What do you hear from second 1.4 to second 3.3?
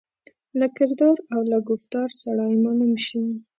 له ګفتار سړای معلوم شي.